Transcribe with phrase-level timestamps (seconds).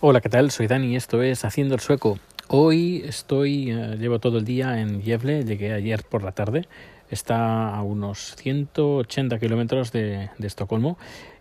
[0.00, 0.52] Hola, ¿qué tal?
[0.52, 2.20] Soy Dani, esto es Haciendo el Sueco.
[2.46, 6.68] Hoy estoy, eh, llevo todo el día en Gävle, llegué ayer por la tarde,
[7.10, 10.98] está a unos 180 kilómetros de, Estocolmo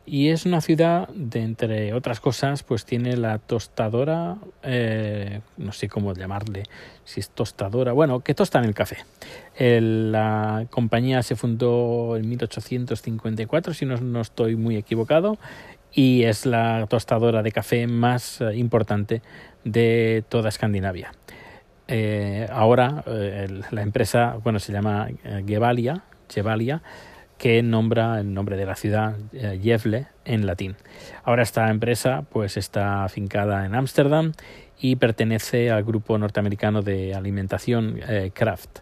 [0.08, 5.88] y es una ciudad de, entre otras cosas, pues tiene la tostadora, eh, no sé
[5.88, 6.64] cómo llamarle,
[7.04, 8.98] si es tostadora, bueno, que tostan el café.
[9.60, 15.38] La compañía se fundó en 1854, si no, no estoy muy equivocado,
[15.94, 19.22] y es la tostadora de café más eh, importante
[19.64, 21.12] de toda Escandinavia.
[21.88, 25.08] Eh, ahora eh, la empresa, bueno, se llama
[25.46, 26.82] Gevalia, Gevalia
[27.38, 30.76] que nombra el nombre de la ciudad eh, en latín.
[31.24, 34.34] Ahora esta empresa pues está afincada en Ámsterdam
[34.80, 38.00] y pertenece al grupo norteamericano de alimentación
[38.34, 38.80] Kraft.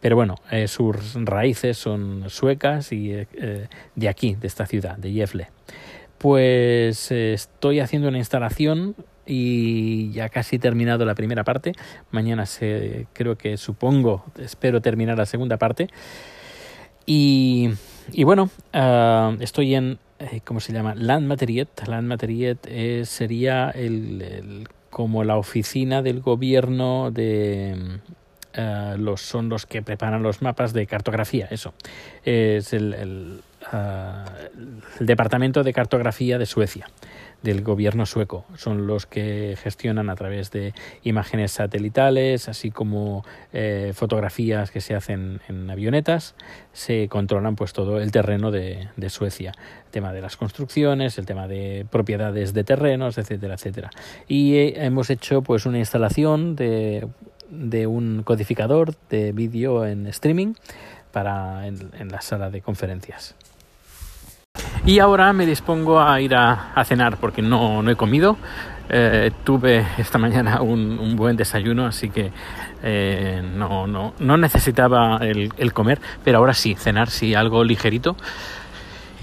[0.00, 0.34] Pero bueno,
[0.66, 3.26] sus raíces son suecas y
[3.94, 5.48] de aquí, de esta ciudad, de Gefle.
[6.18, 8.94] Pues estoy haciendo una instalación
[9.26, 11.72] y ya casi terminado la primera parte.
[12.10, 15.88] Mañana se, creo que supongo, espero terminar la segunda parte.
[17.06, 17.70] Y,
[18.12, 20.94] y bueno, uh, estoy en, eh, ¿cómo se llama?
[20.94, 21.86] Landmateriet.
[21.86, 28.00] Landmateriet eh, sería el, como la oficina del gobierno de...
[28.56, 31.74] Uh, los, son los que preparan los mapas de cartografía, eso.
[32.24, 33.40] Es el,
[33.72, 36.86] uh, el Departamento de Cartografía de Suecia
[37.44, 38.46] del gobierno sueco.
[38.56, 44.94] Son los que gestionan a través de imágenes satelitales, así como eh, fotografías que se
[44.94, 46.34] hacen en avionetas,
[46.72, 49.52] se controlan pues todo el terreno de, Suecia.
[49.84, 53.90] El tema de las construcciones, el tema de propiedades de terrenos, etcétera, etcétera.
[54.26, 57.06] Y eh, hemos hecho pues una instalación de,
[57.50, 60.54] de un codificador de vídeo en streaming
[61.12, 63.36] para en la sala de conferencias.
[64.86, 68.36] Y ahora me dispongo a ir a, cenar porque no, no he comido.
[68.90, 72.30] Eh, tuve esta mañana un, un, buen desayuno, así que
[72.82, 78.14] eh, no, no, no, necesitaba el, comer, pero ahora sí, cenar sí, algo ligerito.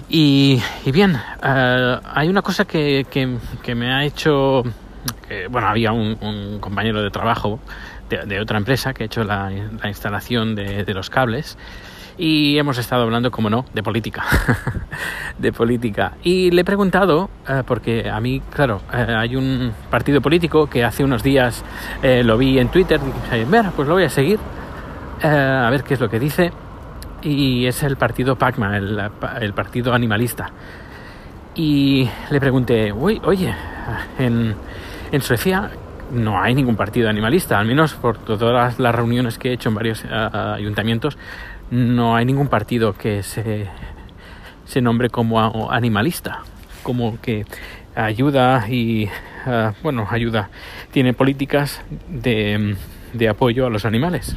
[0.09, 4.63] Y, y bien, uh, hay una cosa que, que, me ha hecho,
[5.27, 7.59] que, bueno, había un, un compañero de trabajo
[8.09, 11.55] de, de, otra empresa que ha hecho la, la instalación de, de los cables
[12.21, 14.23] y hemos estado hablando, como no, de política.
[15.39, 16.13] de política.
[16.21, 20.83] Y le he preguntado, eh, porque a mí, claro, eh, hay un partido político que
[20.83, 21.65] hace unos días
[22.03, 22.99] eh, lo vi en Twitter,
[23.75, 24.37] pues lo voy a seguir,
[25.23, 26.51] a ver qué es lo que dice.
[27.23, 29.01] Y es el partido PACMA, el,
[29.41, 30.51] el partido animalista.
[31.55, 33.51] Y le pregunté, oye,
[34.19, 34.53] en,
[35.11, 35.71] en Suecia
[36.11, 39.75] no hay ningún partido animalista, al menos por todas las reuniones que he hecho en
[39.75, 41.17] varios uh, ayuntamientos,
[41.69, 43.67] no hay ningún partido que se,
[44.66, 46.41] se nombre como animalista,
[46.83, 47.45] como que
[47.95, 49.05] ayuda y,
[49.45, 50.50] uh, bueno, ayuda,
[50.91, 52.75] tiene políticas de,
[53.13, 54.35] de, apoyo a los animales.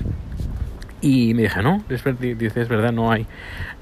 [1.01, 3.27] Y me dije, no, dice, es verdad, no hay,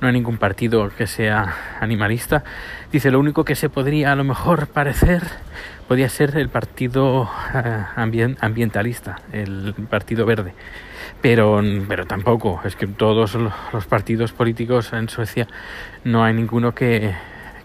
[0.00, 2.42] no hay ningún partido que sea animalista.
[2.90, 5.22] Dice, lo único que se podría a lo mejor parecer
[5.92, 7.28] podría ser el partido
[7.96, 10.54] ambient, ambientalista, el Partido Verde
[11.20, 15.46] pero, pero tampoco, es que todos los partidos políticos en Suecia
[16.04, 17.12] no hay ninguno que,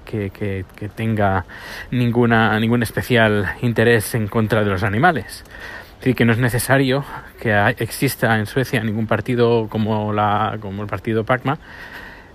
[0.04, 1.46] que, que, que tenga
[1.90, 5.46] ninguna, ningún especial interés en contra de los animales.
[5.94, 7.06] Es decir, que no es necesario
[7.40, 11.60] que exista en Suecia ningún partido como, la, como el partido PACMA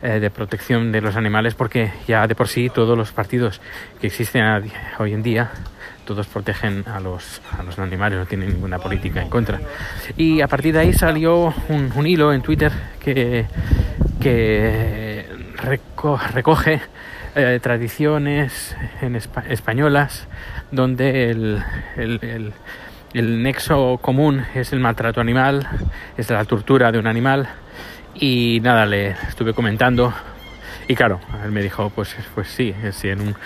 [0.03, 3.61] eh, de protección de los animales, porque ya de por sí todos los partidos
[4.01, 4.43] que existen
[4.99, 5.53] hoy en día
[6.05, 9.61] todos protegen a los, a los animales, no tienen ninguna política en contra.
[10.17, 13.47] Y a partir de ahí salió un, un hilo en Twitter que,
[14.21, 15.27] que
[15.57, 16.81] reco recoge
[17.35, 20.27] eh, tradiciones en espa españolas
[20.71, 21.63] donde el,
[21.97, 22.53] el, el,
[23.15, 25.67] el nexo común es el maltrato animal,
[26.17, 27.49] es la tortura de un animal.
[28.15, 30.13] Y nada, le estuve comentando.
[30.89, 33.37] Y claro, él me dijo, pues, pues sí, si en un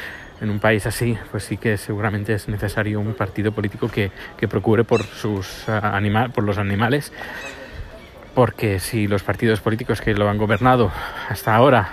[0.40, 4.48] en un país así, pues sí que seguramente es necesario un partido político que, que
[4.48, 7.12] procure por, sus, uh, anima por los animales,
[8.34, 10.92] porque si los partidos políticos que lo han gobernado
[11.28, 11.88] hasta ahora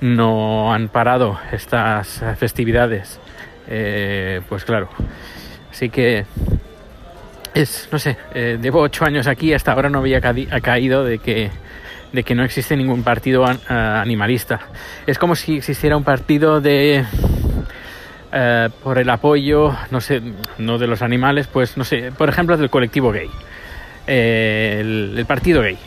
[0.00, 3.20] no han parado estas festividades,
[3.68, 4.88] eh, pues claro,
[5.70, 6.24] así que
[7.54, 11.18] es, no sé, eh, llevo ocho años aquí, hasta ahora no había ca caído de
[11.18, 11.50] que
[12.12, 14.60] de que no existe ningún partido uh, animalista.
[15.04, 17.04] Es como si existiera un partido de
[18.36, 20.20] eh, por el apoyo, no sé,
[20.58, 23.30] no de los animales, pues no sé, por ejemplo del colectivo gay,
[24.08, 25.78] eh, el, el, partido gay.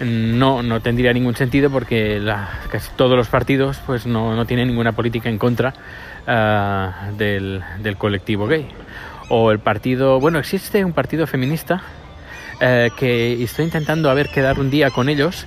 [0.00, 4.68] No, no tendría ningún sentido porque la, casi todos los partidos pues no, no tienen
[4.68, 5.72] ninguna política en contra
[6.26, 8.68] ah, del, del colectivo gay.
[9.30, 11.82] O el partido, bueno, existe un partido feminista
[12.60, 15.46] eh, que estoy intentando a ver quedar un día con ellos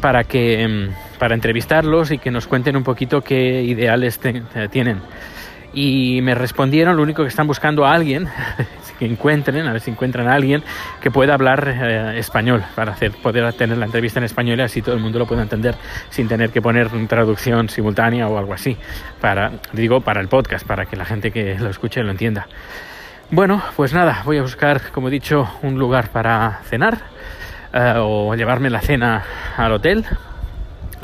[0.00, 4.68] para que mm, para entrevistarlos y que nos cuenten un poquito qué ideales te- eh,
[4.70, 5.00] tienen.
[5.72, 8.28] Y me respondieron, lo único que están buscando a alguien
[8.98, 10.62] que encuentren, a ver si encuentran a alguien
[11.02, 14.80] que pueda hablar eh, español para hacer, poder tener la entrevista en español y así
[14.80, 15.74] todo el mundo lo pueda entender
[16.08, 18.76] sin tener que poner traducción simultánea o algo así.
[19.20, 22.46] Para, digo, para el podcast, para que la gente que lo escuche lo entienda.
[23.30, 26.96] Bueno, pues nada, voy a buscar, como he dicho, un lugar para cenar
[27.74, 29.24] eh, o llevarme la cena
[29.58, 30.06] al hotel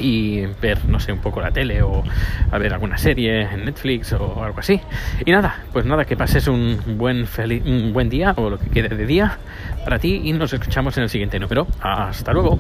[0.03, 2.03] y ver, no sé, un poco la tele o
[2.51, 4.81] a ver alguna serie en Netflix o algo así.
[5.25, 7.27] Y nada, pues nada, que pases un buen,
[7.65, 9.39] un buen día o lo que quede de día
[9.85, 11.67] para ti y nos escuchamos en el siguiente número.
[11.81, 12.59] Hasta luego.